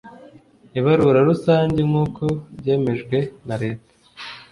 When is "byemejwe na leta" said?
2.57-3.93